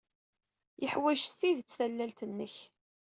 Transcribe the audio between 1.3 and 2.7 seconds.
tidet tallalt-nnek.